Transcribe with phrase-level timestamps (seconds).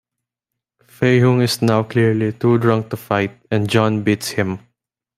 [0.87, 4.57] Fei-hung is now clearly too drunk to fight, and John beats him.